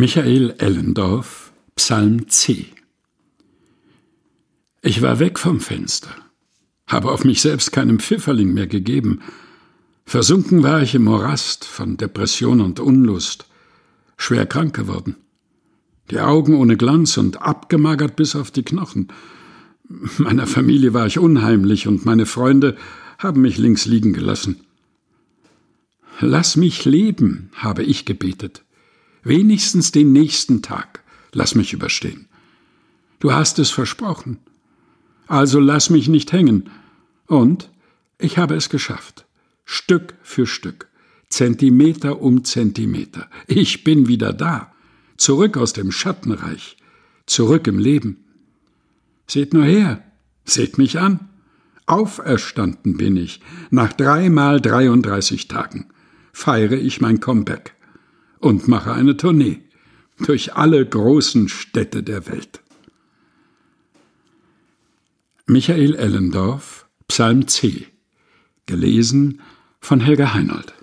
[0.00, 2.64] Michael Ellendorf, Psalm C.
[4.80, 6.08] Ich war weg vom Fenster,
[6.86, 9.20] habe auf mich selbst keinen Pfifferling mehr gegeben.
[10.06, 13.44] Versunken war ich im Morast von Depression und Unlust,
[14.16, 15.16] schwer krank geworden.
[16.10, 19.08] Die Augen ohne Glanz und abgemagert bis auf die Knochen.
[20.16, 22.78] Meiner Familie war ich unheimlich und meine Freunde
[23.18, 24.60] haben mich links liegen gelassen.
[26.20, 28.64] Lass mich leben, habe ich gebetet.
[29.22, 31.02] Wenigstens den nächsten Tag
[31.32, 32.26] lass mich überstehen.
[33.18, 34.38] Du hast es versprochen.
[35.26, 36.70] Also lass mich nicht hängen.
[37.26, 37.70] Und
[38.18, 39.26] ich habe es geschafft.
[39.64, 40.88] Stück für Stück.
[41.28, 43.28] Zentimeter um Zentimeter.
[43.46, 44.72] Ich bin wieder da.
[45.16, 46.76] Zurück aus dem Schattenreich.
[47.26, 48.24] Zurück im Leben.
[49.26, 50.02] Seht nur her.
[50.44, 51.28] Seht mich an.
[51.86, 53.40] Auferstanden bin ich.
[53.70, 55.86] Nach dreimal 33 Tagen
[56.32, 57.74] feiere ich mein Comeback
[58.40, 59.60] und mache eine Tournee
[60.18, 62.60] durch alle großen Städte der Welt.
[65.46, 67.86] Michael Ellendorf, Psalm C,
[68.66, 69.40] gelesen
[69.80, 70.74] von Helga Heinold.